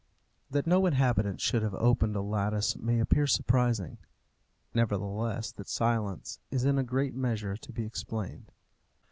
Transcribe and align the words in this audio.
That 0.49 0.65
no 0.65 0.87
inhabitant 0.87 1.41
should 1.41 1.61
have 1.61 1.75
opened 1.75 2.15
a 2.15 2.21
lattice 2.21 2.75
may 2.75 2.99
appear 2.99 3.27
surprising. 3.27 3.99
Nevertheless 4.73 5.51
that 5.51 5.69
silence 5.69 6.39
is 6.49 6.65
in 6.65 6.79
a 6.79 6.83
great 6.83 7.13
measure 7.13 7.55
to 7.57 7.71
be 7.71 7.85
explained. 7.85 8.51